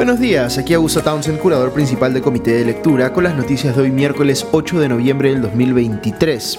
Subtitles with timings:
[0.00, 3.82] Buenos días, aquí Augusto Townsend, curador principal del Comité de Lectura, con las noticias de
[3.82, 6.58] hoy miércoles 8 de noviembre del 2023.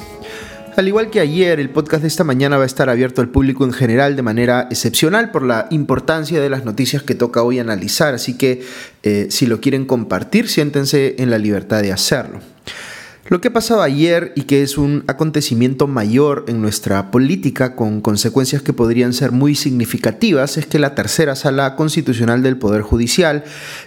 [0.78, 3.66] Al igual que ayer, el podcast de esta mañana va a estar abierto al público
[3.66, 8.14] en general de manera excepcional por la importancia de las noticias que toca hoy analizar,
[8.14, 8.62] así que
[9.02, 12.42] eh, si lo quieren compartir, siéntense en la libertad de hacerlo.
[13.32, 18.02] Lo que ha pasado ayer y que es un acontecimiento mayor en nuestra política con
[18.02, 23.46] consecuencias que podrían ser muy significativas es que la tercera sala constitucional del Poder Judicial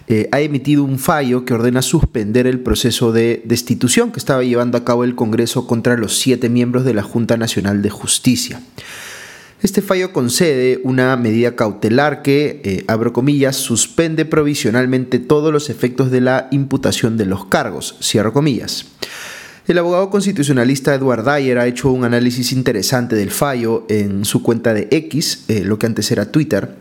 [0.09, 4.79] eh, ha emitido un fallo que ordena suspender el proceso de destitución que estaba llevando
[4.79, 8.62] a cabo el Congreso contra los siete miembros de la Junta Nacional de Justicia.
[9.61, 16.11] Este fallo concede una medida cautelar que, eh, abro comillas, suspende provisionalmente todos los efectos
[16.11, 18.87] de la imputación de los cargos, cierro comillas.
[19.67, 24.75] El abogado constitucionalista Edward Dyer ha hecho un análisis interesante del fallo en su cuenta
[24.75, 26.77] de X, eh, lo que antes era Twitter.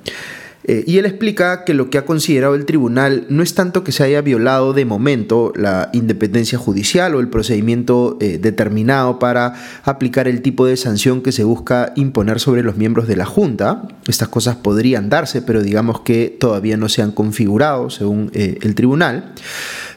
[0.65, 3.93] Eh, y él explica que lo que ha considerado el tribunal no es tanto que
[3.93, 9.53] se haya violado de momento la independencia judicial o el procedimiento eh, determinado para
[9.83, 13.87] aplicar el tipo de sanción que se busca imponer sobre los miembros de la Junta.
[14.07, 19.33] Estas cosas podrían darse, pero digamos que todavía no se han configurado según el tribunal.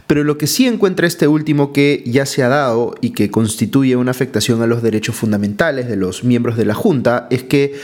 [0.07, 3.97] Pero lo que sí encuentra este último que ya se ha dado y que constituye
[3.97, 7.75] una afectación a los derechos fundamentales de los miembros de la Junta es que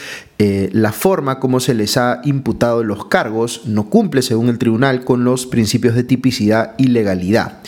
[0.45, 5.05] eh, la forma como se les ha imputado los cargos no cumple, según el tribunal,
[5.05, 7.61] con los principios de tipicidad y legalidad.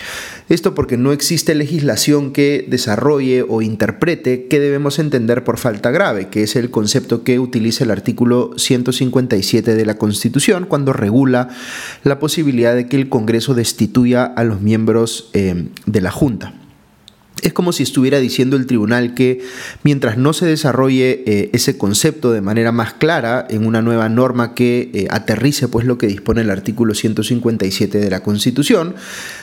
[0.48, 6.30] Esto porque no existe legislación que desarrolle o interprete qué debemos entender por falta grave,
[6.30, 11.50] que es el concepto que utiliza el artículo 157 de la Constitución cuando regula
[12.02, 16.54] la posibilidad de que el Congreso destituya a los miembros eh, de la Junta.
[17.44, 19.42] Es como si estuviera diciendo el tribunal que
[19.82, 24.54] mientras no se desarrolle eh, ese concepto de manera más clara en una nueva norma
[24.54, 28.94] que eh, aterrice pues lo que dispone el artículo 157 de la Constitución,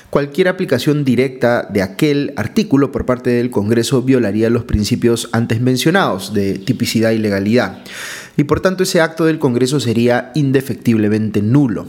[0.09, 6.33] cualquier aplicación directa de aquel artículo por parte del Congreso violaría los principios antes mencionados
[6.33, 7.83] de tipicidad y legalidad.
[8.35, 11.85] Y por tanto ese acto del Congreso sería indefectiblemente nulo.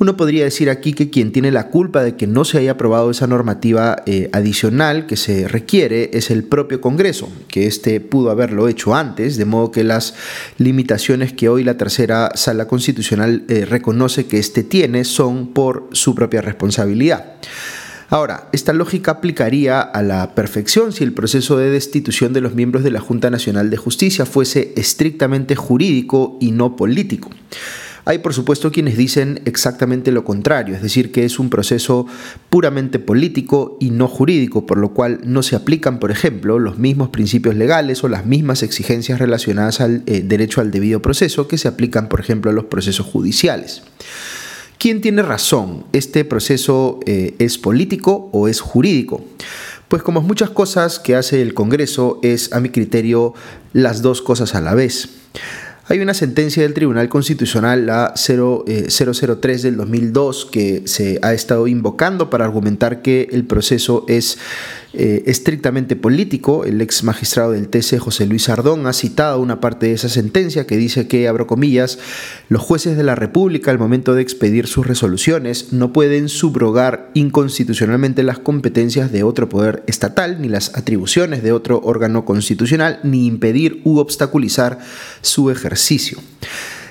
[0.00, 3.10] Uno podría decir aquí que quien tiene la culpa de que no se haya aprobado
[3.12, 8.66] esa normativa eh, adicional que se requiere es el propio Congreso, que éste pudo haberlo
[8.66, 10.14] hecho antes, de modo que las
[10.58, 16.14] limitaciones que hoy la tercera sala constitucional eh, reconoce que éste tiene son por su
[16.16, 17.36] propia responsabilidad.
[18.10, 22.84] Ahora, esta lógica aplicaría a la perfección si el proceso de destitución de los miembros
[22.84, 27.30] de la Junta Nacional de Justicia fuese estrictamente jurídico y no político.
[28.06, 32.06] Hay por supuesto quienes dicen exactamente lo contrario, es decir, que es un proceso
[32.50, 37.08] puramente político y no jurídico, por lo cual no se aplican, por ejemplo, los mismos
[37.08, 41.68] principios legales o las mismas exigencias relacionadas al eh, derecho al debido proceso que se
[41.68, 43.82] aplican, por ejemplo, a los procesos judiciales.
[44.78, 45.86] ¿Quién tiene razón?
[45.92, 49.24] ¿Este proceso eh, es político o es jurídico?
[49.88, 53.32] Pues como muchas cosas que hace el Congreso, es a mi criterio
[53.72, 55.08] las dos cosas a la vez.
[55.86, 62.30] Hay una sentencia del Tribunal Constitucional, la 003 del 2002, que se ha estado invocando
[62.30, 64.38] para argumentar que el proceso es
[64.96, 66.64] eh, estrictamente político.
[66.64, 70.66] El ex magistrado del TC, José Luis Ardón, ha citado una parte de esa sentencia
[70.66, 71.98] que dice que, abro comillas,
[72.48, 78.22] los jueces de la República al momento de expedir sus resoluciones no pueden subrogar inconstitucionalmente
[78.22, 83.80] las competencias de otro poder estatal, ni las atribuciones de otro órgano constitucional, ni impedir
[83.84, 84.78] u obstaculizar
[85.22, 86.18] su ejercicio.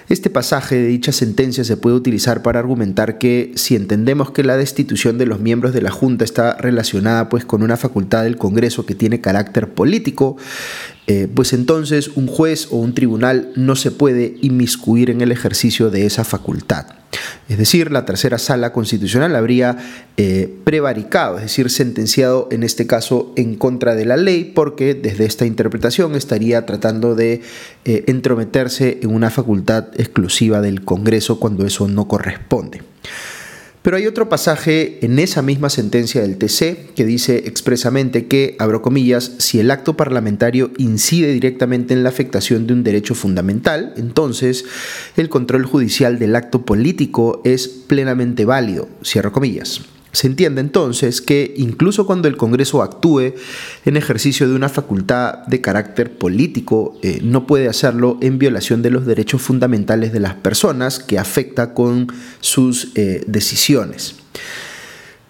[0.09, 4.57] Este pasaje de dicha sentencia se puede utilizar para argumentar que si entendemos que la
[4.57, 8.85] destitución de los miembros de la Junta está relacionada pues con una facultad del Congreso
[8.85, 10.37] que tiene carácter político,
[11.07, 15.89] eh, pues entonces un juez o un tribunal no se puede inmiscuir en el ejercicio
[15.89, 17.02] de esa facultad.
[17.49, 19.77] Es decir, la tercera sala constitucional habría
[20.17, 25.25] eh, prevaricado, es decir, sentenciado en este caso en contra de la ley, porque desde
[25.25, 27.41] esta interpretación estaría tratando de
[27.85, 32.81] eh, entrometerse en una facultad exclusiva del Congreso cuando eso no corresponde.
[33.83, 38.81] Pero hay otro pasaje en esa misma sentencia del TC que dice expresamente que, abro
[38.81, 44.63] comillas, si el acto parlamentario incide directamente en la afectación de un derecho fundamental, entonces
[45.17, 49.81] el control judicial del acto político es plenamente válido, cierro comillas.
[50.13, 53.33] Se entiende entonces que incluso cuando el Congreso actúe
[53.83, 58.91] en ejercicio de una facultad de carácter político, eh, no puede hacerlo en violación de
[58.91, 62.07] los derechos fundamentales de las personas que afecta con
[62.41, 64.15] sus eh, decisiones.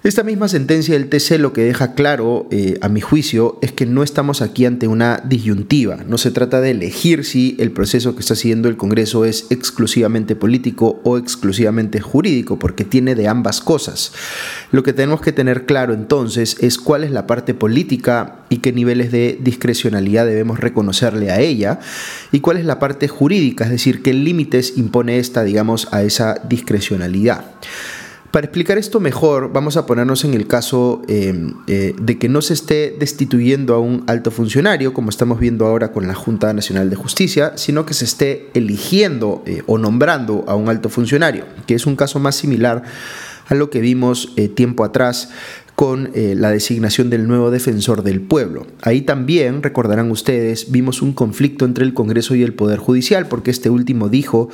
[0.04, 3.86] Esta misma sentencia del TC lo que deja claro, eh, a mi juicio, es que
[3.86, 6.00] no estamos aquí ante una disyuntiva.
[6.06, 10.36] No se trata de elegir si el proceso que está siguiendo el Congreso es exclusivamente
[10.36, 14.12] político o exclusivamente jurídico, porque tiene de ambas cosas.
[14.74, 18.74] Lo que tenemos que tener claro entonces es cuál es la parte política y qué
[18.74, 21.80] niveles de discrecionalidad debemos reconocerle a ella,
[22.34, 26.42] y cuál es la parte jurídica, es decir, qué límites impone esta, digamos, a esa
[26.50, 27.46] discrecionalidad.
[28.34, 32.42] Para explicar esto mejor, vamos a ponernos en el caso em, eh, de que no
[32.42, 36.90] se esté destituyendo a un alto funcionario, como estamos viendo ahora con la Junta Nacional
[36.90, 41.76] de Justicia, sino que se esté eligiendo eh, o nombrando a un alto funcionario, que
[41.76, 42.82] es un caso más similar
[43.50, 45.30] a lo que vimos eh, tiempo atrás
[45.76, 48.68] con eh, la designación del nuevo defensor del pueblo.
[48.82, 53.52] Ahí también, recordarán ustedes, vimos un conflicto entre el Congreso y el Poder Judicial, porque
[53.52, 54.50] este último dijo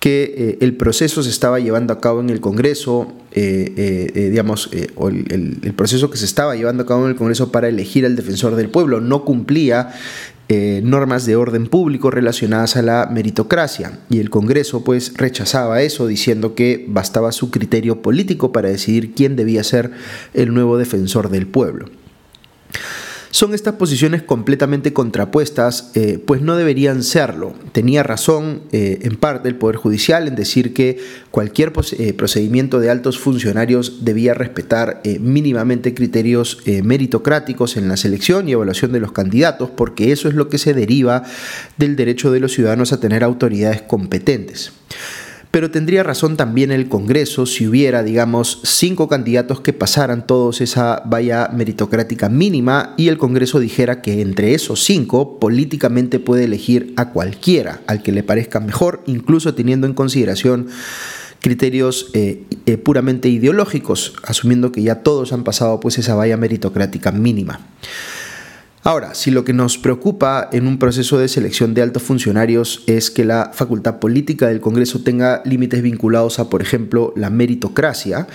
[0.00, 5.58] que eh, el proceso se estaba llevando a cabo en el Congreso, eh, digamos, el,
[5.62, 8.56] el, proceso que se estaba llevando a cabo en el Congreso para elegir al defensor
[8.56, 9.92] del pueblo no cumplía
[10.48, 16.06] eh, normas de orden público relacionadas a la meritocracia y el Congreso pues rechazaba eso
[16.06, 19.90] diciendo que bastaba su criterio político para decidir quién debía ser
[20.34, 21.86] el nuevo defensor del pueblo.
[23.36, 27.52] Son estas posiciones completamente contrapuestas, eh, pues no deberían serlo.
[27.72, 30.96] Tenía razón eh, en parte el Poder Judicial en decir que
[31.30, 38.52] cualquier eh, procedimiento de altos funcionarios debía respetar mínimamente criterios meritocráticos en la selección y
[38.52, 41.22] evaluación de los candidatos, porque eso es lo que se deriva
[41.76, 44.72] del derecho de los ciudadanos a tener autoridades competentes
[45.50, 51.02] pero tendría razón también el Congreso si hubiera, digamos, cinco candidatos que pasaran todos esa
[51.06, 57.10] valla meritocrática mínima y el Congreso dijera que entre esos cinco políticamente puede elegir a
[57.10, 60.68] cualquiera, al que le parezca mejor, incluso teniendo en consideración
[61.40, 67.12] criterios eh, eh, puramente ideológicos, asumiendo que ya todos han pasado pues esa valla meritocrática
[67.12, 67.60] mínima.
[68.86, 73.10] Ahora, si lo que nos preocupa en un proceso de selección de altos funcionarios es
[73.10, 78.28] que la facultad política del Congreso tenga límites vinculados a, por ejemplo, la meritocracia,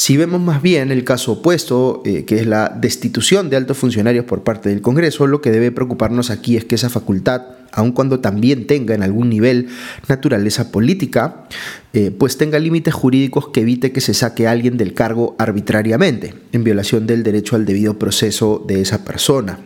[0.00, 4.24] si vemos más bien el caso opuesto, eh, que es la destitución de altos funcionarios
[4.24, 8.18] por parte del Congreso, lo que debe preocuparnos aquí es que esa facultad, aun cuando
[8.18, 9.68] también tenga en algún nivel
[10.08, 11.44] naturaleza política,
[11.92, 16.32] eh, pues tenga límites jurídicos que evite que se saque a alguien del cargo arbitrariamente,
[16.52, 19.58] en violación del derecho al debido proceso de esa persona.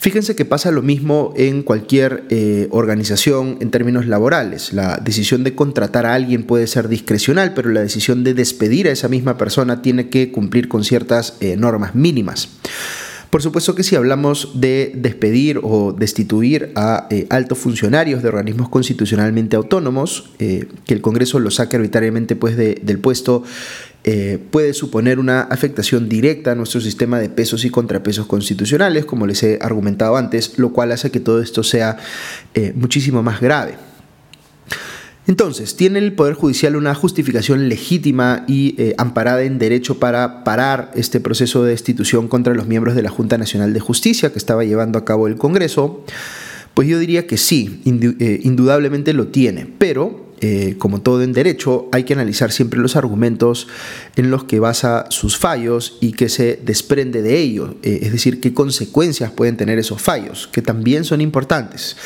[0.00, 4.72] Fíjense que pasa lo mismo en cualquier eh, organización en términos laborales.
[4.72, 8.92] La decisión de contratar a alguien puede ser discrecional, pero la decisión de despedir a
[8.92, 12.48] esa misma persona tiene que cumplir con ciertas eh, normas mínimas.
[13.30, 18.68] Por supuesto que si hablamos de despedir o destituir a eh, altos funcionarios de organismos
[18.68, 23.42] constitucionalmente autónomos, que el Congreso los saque arbitrariamente pues, del puesto,
[24.04, 29.26] eh, puede suponer una afectación directa a nuestro sistema de pesos y contrapesos constitucionales, como
[29.26, 31.98] les he argumentado antes, lo cual hace que todo esto sea
[32.54, 33.74] eh, muchísimo más grave.
[35.26, 40.90] Entonces, ¿tiene el Poder Judicial una justificación legítima y eh, amparada en derecho para parar
[40.94, 44.64] este proceso de destitución contra los miembros de la Junta Nacional de Justicia que estaba
[44.64, 46.02] llevando a cabo el Congreso?
[46.72, 52.04] Pues yo diría que sí, indudablemente lo tiene, pero eh, como todo en derecho, hay
[52.04, 53.66] que analizar siempre los argumentos
[54.16, 58.40] en los que basa sus fallos y que se desprende de ello, eh, es decir,
[58.40, 61.96] qué consecuencias pueden tener esos fallos, que también son importantes.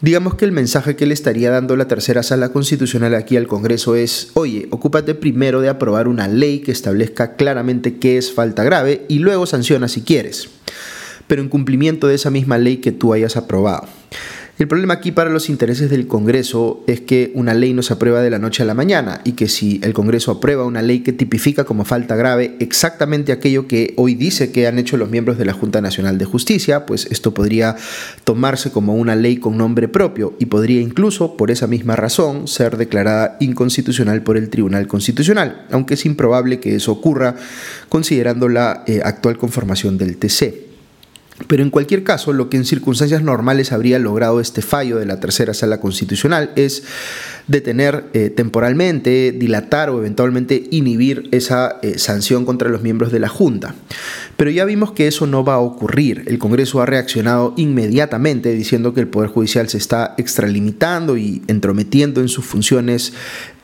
[0.00, 3.96] Digamos que el mensaje que le estaría dando la tercera sala constitucional aquí al Congreso
[3.96, 9.04] es, oye, ocúpate primero de aprobar una ley que establezca claramente qué es falta grave
[9.08, 10.48] y luego sanciona si quieres,
[11.26, 13.88] pero en cumplimiento de esa misma ley que tú hayas aprobado.
[14.56, 18.22] El problema aquí para los intereses del Congreso es que una ley no se aprueba
[18.22, 21.12] de la noche a la mañana y que si el Congreso aprueba una ley que
[21.12, 25.44] tipifica como falta grave exactamente aquello que hoy dice que han hecho los miembros de
[25.44, 27.74] la Junta Nacional de Justicia, pues esto podría
[28.22, 32.76] tomarse como una ley con nombre propio y podría incluso, por esa misma razón, ser
[32.76, 37.34] declarada inconstitucional por el Tribunal Constitucional, aunque es improbable que eso ocurra
[37.88, 40.73] considerando la eh, actual conformación del TC.
[41.48, 45.18] Pero en cualquier caso, lo que en circunstancias normales habría logrado este fallo de la
[45.18, 46.84] tercera sala constitucional es
[47.46, 53.28] detener eh, temporalmente, dilatar o eventualmente inhibir esa eh, sanción contra los miembros de la
[53.28, 53.74] Junta.
[54.36, 56.24] Pero ya vimos que eso no va a ocurrir.
[56.26, 62.20] El Congreso ha reaccionado inmediatamente diciendo que el Poder Judicial se está extralimitando y entrometiendo
[62.20, 63.12] en sus funciones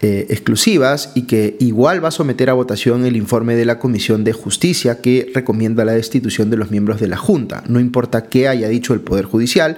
[0.02, 4.24] eh, exclusivas y que igual va a someter a votación el informe de la Comisión
[4.24, 7.64] de Justicia que recomienda la destitución de los miembros de la Junta.
[7.68, 9.76] No importa qué haya dicho el Poder Judicial,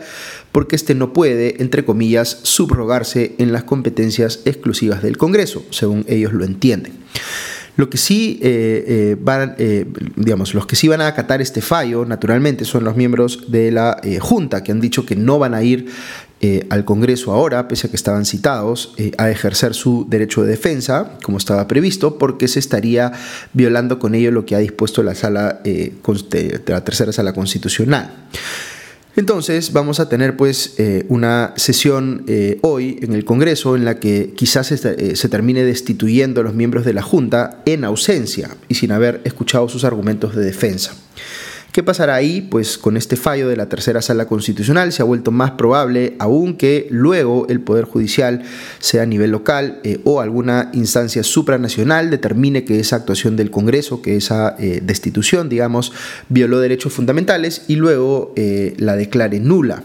[0.53, 6.33] porque éste no puede, entre comillas, subrogarse en las competencias exclusivas del Congreso, según ellos
[6.33, 6.93] lo entienden.
[7.77, 8.39] Lo que sí
[9.23, 9.57] van,
[10.17, 13.99] digamos, los que sí van a acatar este fallo, naturalmente, son los miembros de la
[14.21, 15.87] Junta, que han dicho que no van a ir
[16.45, 20.49] eh, al Congreso ahora, pese a que estaban citados, eh, a ejercer su derecho de
[20.49, 23.13] defensa, como estaba previsto, porque se estaría
[23.53, 25.93] violando con ello lo que ha dispuesto la sala eh,
[26.67, 28.27] la tercera sala constitucional.
[29.15, 30.77] Entonces vamos a tener pues
[31.09, 32.25] una sesión
[32.63, 36.85] hoy en el Congreso en la que quizás se, se, termine destituyendo a los miembros
[36.85, 40.95] de la Junta en ausencia y sin haber escuchado sus argumentos de defensa.
[41.73, 42.43] ¿Qué pasará ahí?
[42.43, 46.59] Pues con este fallo de la tercera sala constitucional se ha vuelto más probable aún
[46.59, 48.43] que luego el Poder Judicial,
[48.79, 54.03] sea a nivel local eh, o alguna instancia supranacional, determine que esa actuación del Congreso,
[54.03, 55.95] que esa eh, destitución, digamos,
[56.29, 59.83] violó derechos fundamentales y luego eh, la declare nula.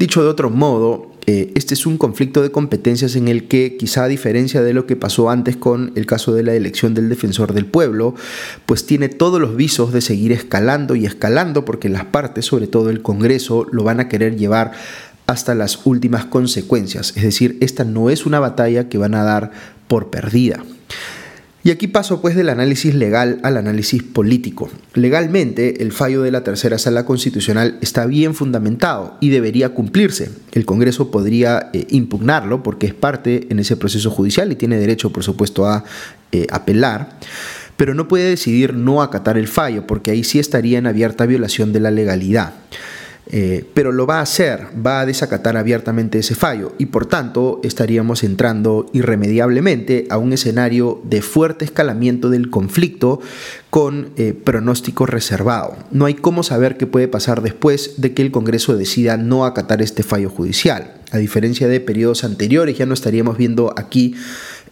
[0.00, 4.04] Dicho de otro modo, eh, este es un conflicto de competencias en el que, quizá
[4.04, 7.52] a diferencia de lo que pasó antes con el caso de la elección del defensor
[7.52, 8.14] del pueblo,
[8.66, 12.90] pues tiene todos los visos de seguir escalando y escalando porque las partes, sobre todo
[12.90, 14.72] el Congreso, lo van a querer llevar
[15.26, 17.12] hasta las últimas consecuencias.
[17.16, 19.52] Es decir, esta no es una batalla que van a dar
[19.86, 20.64] por perdida.
[21.64, 24.68] Y aquí paso pues del análisis legal al análisis político.
[24.94, 30.30] Legalmente, el fallo de la tercera sala constitucional está bien fundamentado y debería cumplirse.
[30.50, 35.12] El Congreso podría eh, impugnarlo porque es parte en ese proceso judicial y tiene derecho,
[35.12, 35.84] por supuesto, a
[36.32, 37.18] eh, apelar
[37.76, 41.72] pero no puede decidir no acatar el fallo, porque ahí sí estaría en abierta violación
[41.72, 42.52] de la legalidad.
[43.34, 47.60] Eh, pero lo va a hacer, va a desacatar abiertamente ese fallo y por tanto
[47.62, 53.20] estaríamos entrando irremediablemente a un escenario de fuerte escalamiento del conflicto
[53.70, 55.78] con eh, pronóstico reservado.
[55.90, 59.80] No hay cómo saber qué puede pasar después de que el Congreso decida no acatar
[59.80, 60.92] este fallo judicial.
[61.10, 64.14] A diferencia de periodos anteriores, ya no estaríamos viendo aquí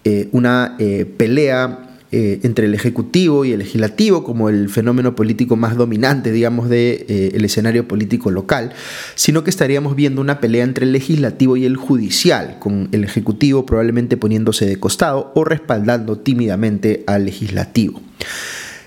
[0.05, 0.76] eh, una
[1.17, 6.69] pelea eh, entre el Ejecutivo y el Legislativo como el fenómeno político más dominante, digamos,
[6.69, 8.73] del de, eh, escenario político local,
[9.14, 13.64] sino que estaríamos viendo una pelea entre el Legislativo y el Judicial, con el Ejecutivo
[13.64, 18.00] probablemente poniéndose de costado o respaldando tímidamente al Legislativo.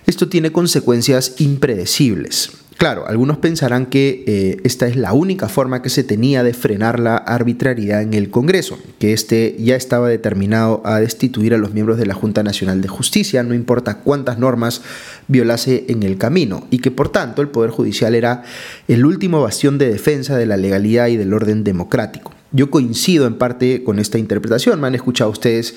[0.06, 2.62] Esto tiene consecuencias impredecibles.
[2.83, 6.99] Claro, algunos pensarán que eh, esta es la única forma que se tenía de frenar
[6.99, 11.97] la arbitrariedad en el Congreso, que este ya estaba determinado a destituir a los miembros
[11.97, 14.81] de la Junta Nacional de Justicia, no importa cuántas normas
[15.29, 18.43] violase en el camino, y que por tanto el Poder Judicial era
[18.89, 22.33] el último bastión de defensa de la legalidad y del orden democrático.
[22.51, 25.73] Yo coincido en parte con esta interpretación, me han escuchado ustedes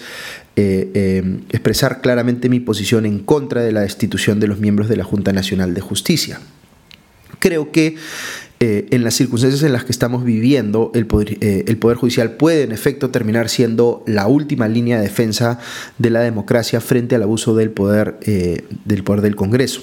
[0.56, 4.96] eh, eh, expresar claramente mi posición en contra de la destitución de los miembros de
[4.96, 6.40] la Junta Nacional de Justicia
[7.46, 7.94] creo que
[8.58, 12.32] eh, en las circunstancias en las que estamos viviendo, el poder, eh, el poder, Judicial
[12.32, 15.60] puede en efecto terminar siendo la última línea de defensa
[15.98, 19.80] de la democracia frente al abuso del poder, eh, del, poder del Congreso.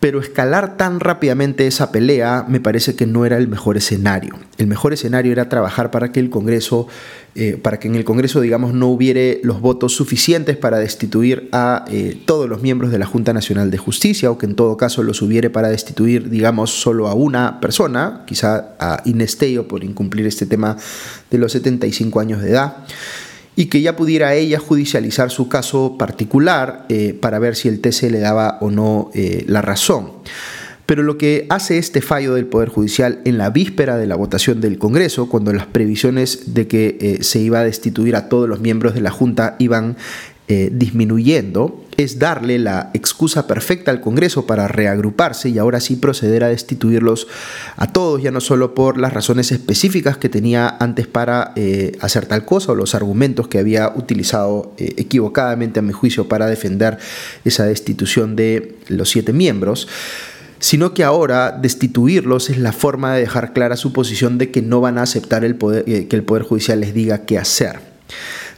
[0.00, 4.34] Pero escalar tan rápidamente esa pelea me parece que no era el mejor escenario.
[4.56, 6.88] El mejor escenario era trabajar para que el Congreso,
[7.34, 11.84] eh, para que en el Congreso, digamos, no hubiere los votos suficientes para destituir a
[11.90, 15.02] eh, todos los miembros de la Junta Nacional de Justicia, o que en todo caso
[15.02, 20.46] los hubiere para destituir, digamos, solo a una persona, quizá a Inesteo por incumplir este
[20.46, 20.78] tema
[21.30, 22.86] de los 75 años de edad
[23.60, 28.04] y que ya pudiera ella judicializar su caso particular eh, para ver si el TC
[28.04, 30.12] le daba o no eh, la razón.
[30.86, 34.62] Pero lo que hace este fallo del Poder Judicial en la víspera de la votación
[34.62, 38.60] del Congreso, cuando las previsiones de que eh, se iba a destituir a todos los
[38.60, 39.98] miembros de la Junta iban
[40.72, 46.48] disminuyendo, es darle la excusa perfecta al Congreso para reagruparse y ahora sí proceder a
[46.48, 47.26] destituirlos
[47.76, 52.26] a todos, ya no solo por las razones específicas que tenía antes para eh, hacer
[52.26, 56.98] tal cosa o los argumentos que había utilizado eh, equivocadamente a mi juicio para defender
[57.44, 59.88] esa destitución de los siete miembros,
[60.58, 64.80] sino que ahora destituirlos es la forma de dejar clara su posición de que no
[64.80, 67.90] van a aceptar el poder, eh, que el Poder Judicial les diga qué hacer.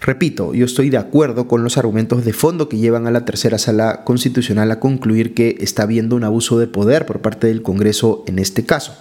[0.04, 3.56] Repito, yo estoy de acuerdo con los argumentos de fondo que llevan a la tercera
[3.56, 8.24] sala constitucional a concluir que está habiendo un abuso de poder por parte del Congreso
[8.26, 8.96] en este caso.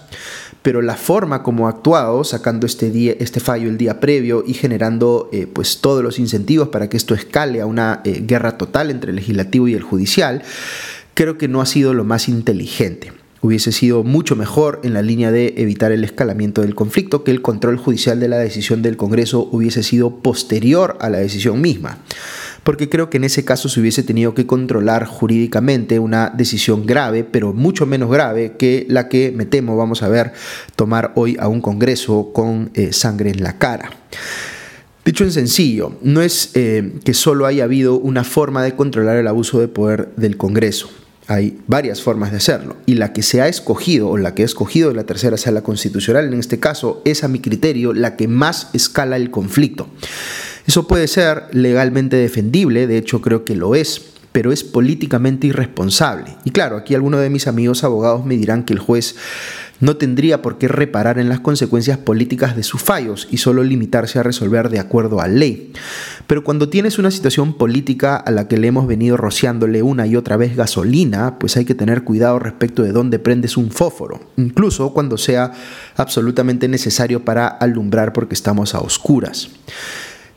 [0.62, 4.54] Pero la forma como ha actuado, sacando este, día, este fallo el día previo y
[4.54, 8.88] generando eh, pues todos los incentivos para que esto escale a una eh, guerra total
[8.92, 10.42] entre el legislativo y el judicial,
[11.14, 15.32] creo que no ha sido lo más inteligente hubiese sido mucho mejor en la línea
[15.32, 19.48] de evitar el escalamiento del conflicto que el control judicial de la decisión del Congreso
[19.50, 21.98] hubiese sido posterior a la decisión misma.
[22.62, 27.24] Porque creo que en ese caso se hubiese tenido que controlar jurídicamente una decisión grave,
[27.24, 30.32] pero mucho menos grave que la que me temo vamos a ver
[30.76, 33.90] tomar hoy a un Congreso con eh, sangre en la cara.
[35.04, 39.26] Dicho en sencillo, no es eh, que solo haya habido una forma de controlar el
[39.26, 41.01] abuso de poder del Congreso.
[41.32, 44.44] Hay varias formas de hacerlo y la que se ha escogido o la que ha
[44.44, 48.68] escogido la tercera sala constitucional en este caso es a mi criterio la que más
[48.74, 49.88] escala el conflicto.
[50.66, 56.36] Eso puede ser legalmente defendible, de hecho creo que lo es, pero es políticamente irresponsable.
[56.44, 59.16] Y claro, aquí algunos de mis amigos abogados me dirán que el juez
[59.82, 64.20] no tendría por qué reparar en las consecuencias políticas de sus fallos y solo limitarse
[64.20, 65.72] a resolver de acuerdo a ley.
[66.28, 70.14] Pero cuando tienes una situación política a la que le hemos venido rociándole una y
[70.14, 74.92] otra vez gasolina, pues hay que tener cuidado respecto de dónde prendes un fósforo, incluso
[74.94, 75.52] cuando sea
[75.96, 79.50] absolutamente necesario para alumbrar porque estamos a oscuras.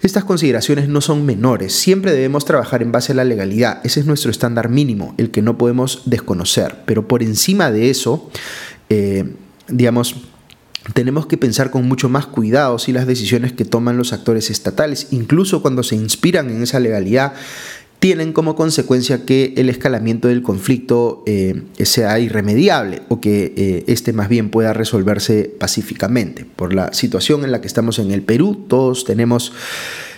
[0.05, 4.05] Estas consideraciones no son menores, siempre debemos trabajar en base a la legalidad, ese es
[4.05, 8.29] nuestro estándar mínimo, el que no podemos desconocer, pero por encima de eso,
[8.89, 9.33] eh,
[9.67, 10.17] digamos,
[10.93, 15.07] tenemos que pensar con mucho más cuidado si las decisiones que toman los actores estatales,
[15.09, 17.33] incluso cuando se inspiran en esa legalidad,
[17.99, 24.13] tienen como consecuencia que el escalamiento del conflicto eh, sea irremediable o que eh, este
[24.13, 26.45] más bien pueda resolverse pacíficamente.
[26.45, 29.53] Por la situación en la que estamos en el Perú, todos tenemos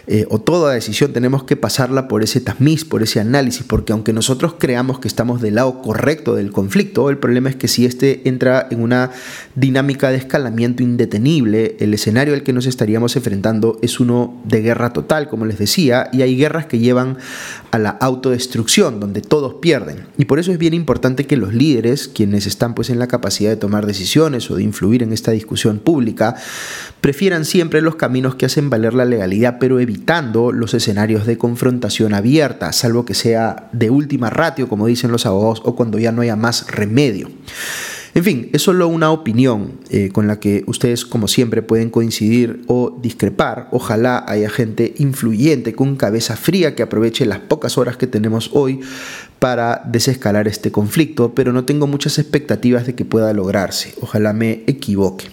[0.10, 4.14] eh, o toda decisión tenemos que pasarla por ese tamiz, por ese análisis, porque aunque
[4.14, 8.28] nosotros creamos que estamos del lado correcto del conflicto, el problema es que si este
[8.30, 9.12] entra en una
[9.56, 14.94] dinámica de escalamiento indetenible, el escenario al que nos estaríamos enfrentando es uno de guerra
[14.94, 17.18] total, como les decía, y hay guerras que llevan
[17.72, 20.06] a la autodestrucción, donde todos pierden.
[20.18, 23.50] Y por eso es bien importante que los líderes, quienes están pues en la capacidad
[23.50, 26.36] de tomar decisiones o de influir en esta discusión pública,
[27.02, 29.80] prefieran siempre los caminos que hacen valer la legalidad, pero
[30.54, 35.62] los escenarios de confrontación abierta, salvo que sea de última ratio, como dicen los abogados,
[35.66, 37.30] o cuando ya no haya más remedio.
[38.14, 42.64] En fin, es solo una opinión eh, con la que ustedes, como siempre, pueden coincidir
[42.66, 43.68] o discrepar.
[43.72, 48.80] Ojalá haya gente influyente con cabeza fría que aproveche las pocas horas que tenemos hoy
[49.38, 53.94] para desescalar este conflicto, pero no tengo muchas expectativas de que pueda lograrse.
[54.02, 55.28] Ojalá me equivoque.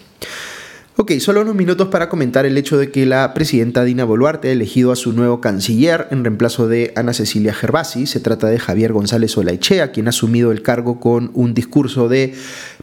[0.97, 4.53] Ok, solo unos minutos para comentar el hecho de que la presidenta Dina Boluarte ha
[4.53, 8.07] elegido a su nuevo canciller en reemplazo de Ana Cecilia Gervasi.
[8.07, 12.35] Se trata de Javier González Olaichea, quien ha asumido el cargo con un discurso de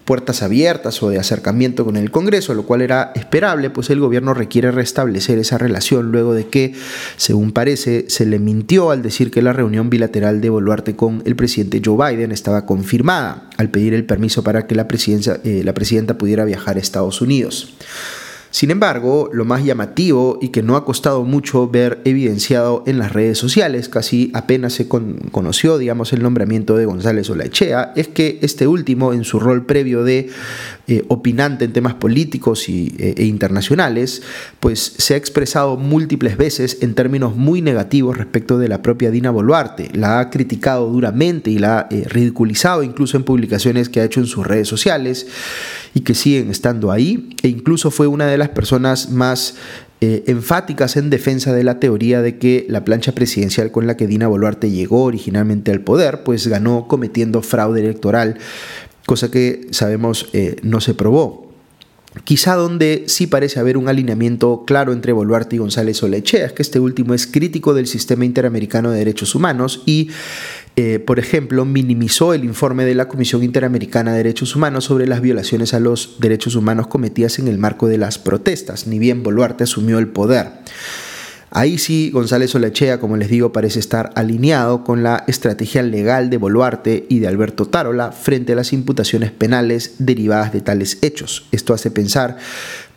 [0.03, 4.33] puertas abiertas o de acercamiento con el Congreso, lo cual era esperable, pues el gobierno
[4.33, 6.73] requiere restablecer esa relación luego de que,
[7.15, 11.37] según parece, se le mintió al decir que la reunión bilateral de Boluarte con el
[11.37, 16.17] presidente Joe Biden estaba confirmada, al pedir el permiso para que la, eh, la presidenta
[16.17, 17.73] pudiera viajar a Estados Unidos.
[18.51, 23.13] Sin embargo, lo más llamativo y que no ha costado mucho ver evidenciado en las
[23.13, 28.67] redes sociales, casi apenas se conoció, digamos, el nombramiento de González Olaechea, es que este
[28.67, 30.29] último, en su rol previo de
[30.87, 34.21] eh, opinante en temas políticos y, eh, e internacionales,
[34.59, 39.31] pues se ha expresado múltiples veces en términos muy negativos respecto de la propia Dina
[39.31, 39.89] Boluarte.
[39.93, 44.19] La ha criticado duramente y la ha eh, ridiculizado incluso en publicaciones que ha hecho
[44.19, 45.27] en sus redes sociales
[45.93, 49.55] y que siguen estando ahí, e incluso fue una de las personas más
[49.99, 54.07] eh, enfáticas en defensa de la teoría de que la plancha presidencial con la que
[54.07, 58.37] Dina Boluarte llegó originalmente al poder, pues ganó cometiendo fraude electoral,
[59.05, 61.50] cosa que sabemos eh, no se probó.
[62.25, 66.77] Quizá donde sí parece haber un alineamiento claro entre Boluarte y González Olechea que este
[66.81, 70.09] último es crítico del sistema interamericano de derechos humanos y,
[70.75, 75.21] eh, por ejemplo, minimizó el informe de la Comisión Interamericana de Derechos Humanos sobre las
[75.21, 79.63] violaciones a los derechos humanos cometidas en el marco de las protestas, ni bien Boluarte
[79.63, 80.49] asumió el poder.
[81.53, 86.37] Ahí sí, González Olechea, como les digo, parece estar alineado con la estrategia legal de
[86.37, 91.47] Boluarte y de Alberto Tarola frente a las imputaciones penales derivadas de tales hechos.
[91.51, 92.37] Esto hace pensar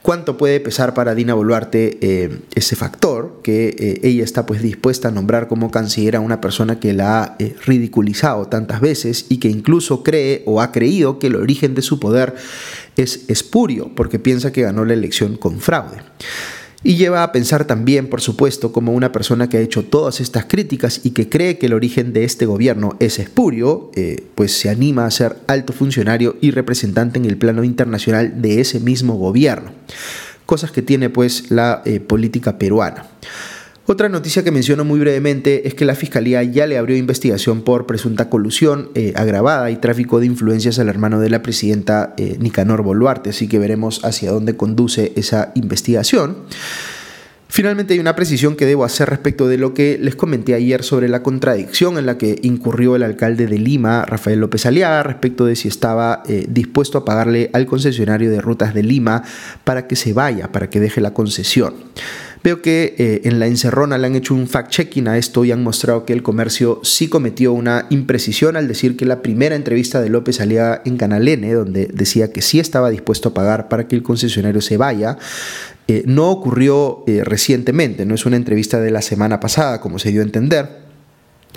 [0.03, 5.09] cuánto puede pesar para Dina Boluarte eh, ese factor, que eh, ella está pues dispuesta
[5.09, 9.39] a nombrar como canciller a una persona que la ha eh, ridiculizado tantas veces y
[9.39, 12.37] que incluso cree o ha creído que el origen de su poder
[12.97, 15.97] es espurio, porque piensa que ganó la elección con fraude.
[16.87, 20.45] Y lleva a pensar también, por supuesto, como una persona que ha hecho todas estas
[20.45, 24.69] críticas y que cree que el origen de este gobierno es espurio, eh, pues se
[24.69, 29.73] anima a ser alto funcionario y representante en el plano internacional de ese mismo gobierno.
[30.45, 33.07] Cosas que tiene pues la eh, política peruana.
[33.87, 37.85] Otra noticia que menciono muy brevemente es que la Fiscalía ya le abrió investigación por
[37.85, 42.83] presunta colusión eh, agravada y tráfico de influencias al hermano de la presidenta eh, Nicanor
[42.83, 46.37] Boluarte, así que veremos hacia dónde conduce esa investigación.
[47.47, 51.11] Finalmente hay una precisión que debo hacer respecto de lo que les comenté ayer sobre
[51.11, 55.57] la contradicción en la que incurrió el alcalde de Lima, Rafael López Aliaga, respecto de
[55.57, 59.23] si estaba eh, dispuesto a pagarle al concesionario de rutas de Lima
[59.63, 61.75] para que se vaya, para que deje la concesión.
[62.45, 65.63] Veo que eh, en la encerrona le han hecho un fact-checking a esto y han
[65.63, 70.11] mostrado que el comercio sí cometió una imprecisión al decir que la primera entrevista de
[70.11, 73.97] López salía en Canal N, donde decía que sí estaba dispuesto a pagar para que
[73.97, 75.17] el concesionario se vaya,
[75.89, 80.11] eh, no ocurrió eh, recientemente, no es una entrevista de la semana pasada, como se
[80.11, 80.84] dio a entender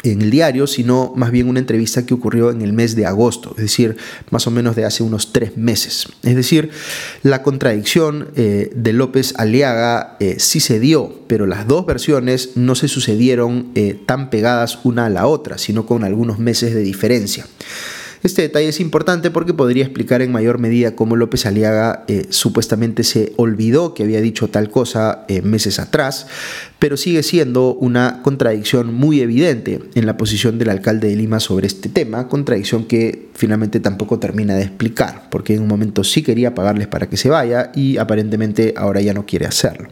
[0.03, 3.51] en el diario, sino más bien una entrevista que ocurrió en el mes de agosto,
[3.57, 3.97] es decir,
[4.29, 6.07] más o menos de hace unos tres meses.
[6.23, 6.69] Es decir,
[7.23, 12.87] la contradicción eh, de López Aliaga sí se dio, pero las dos versiones no se
[12.87, 13.73] sucedieron
[14.05, 17.45] tan pegadas una a la otra, sino con algunos meses de diferencia.
[18.23, 23.03] Este detalle es importante porque podría explicar en mayor medida cómo López Aliaga eh, supuestamente
[23.03, 26.27] se olvidó que había dicho tal cosa eh, meses atrás,
[26.79, 31.67] pero sigue siendo una contradicción muy evidente en la posición del alcalde de Lima sobre
[31.67, 36.55] este tema, contradicción que finalmente tampoco termina de explicar, porque en un momento sí quería
[36.55, 39.89] pagarles para que se vaya y aparentemente ahora ya no quiere hacerlo.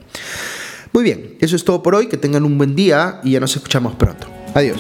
[0.94, 3.56] Muy bien, eso es todo por hoy, que tengan un buen día y ya nos
[3.56, 4.28] escuchamos pronto.
[4.54, 4.80] Adiós.